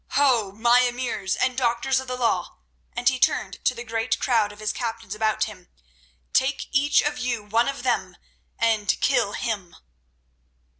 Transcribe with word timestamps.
Ho! 0.13 0.51
my 0.51 0.79
emirs 0.87 1.35
and 1.39 1.55
doctors 1.55 1.99
of 1.99 2.07
the 2.07 2.15
law," 2.17 2.57
and 2.95 3.07
he 3.07 3.19
turned 3.19 3.63
to 3.63 3.75
the 3.75 3.83
great 3.83 4.17
crowd 4.19 4.51
of 4.51 4.59
his 4.59 4.73
captains 4.73 5.13
about 5.13 5.43
him, 5.43 5.67
"take 6.33 6.65
each 6.71 7.03
of 7.03 7.19
you 7.19 7.43
one 7.43 7.67
of 7.69 7.83
them 7.83 8.17
and 8.57 8.99
kill 8.99 9.33
him." 9.33 9.75